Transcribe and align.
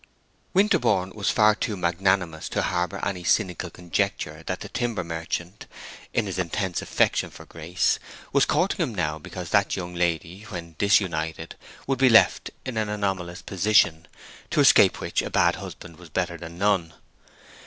Winterborne 0.55 1.11
was 1.11 1.29
far 1.29 1.53
too 1.53 1.77
magnanimous 1.77 2.49
to 2.49 2.63
harbor 2.63 2.99
any 3.05 3.23
cynical 3.23 3.69
conjecture 3.69 4.41
that 4.47 4.61
the 4.61 4.69
timber 4.69 5.03
merchant, 5.03 5.67
in 6.11 6.25
his 6.25 6.39
intense 6.39 6.81
affection 6.81 7.29
for 7.29 7.45
Grace, 7.45 7.99
was 8.33 8.45
courting 8.47 8.81
him 8.81 8.95
now 8.95 9.19
because 9.19 9.51
that 9.51 9.75
young 9.75 9.93
lady, 9.93 10.41
when 10.49 10.73
disunited, 10.79 11.55
would 11.85 11.99
be 11.99 12.09
left 12.09 12.49
in 12.65 12.77
an 12.77 12.89
anomalous 12.89 13.43
position, 13.43 14.07
to 14.49 14.59
escape 14.59 14.99
which 14.99 15.21
a 15.21 15.29
bad 15.29 15.57
husband 15.57 15.97
was 15.97 16.09
better 16.09 16.35
than 16.35 16.57
none. 16.57 16.95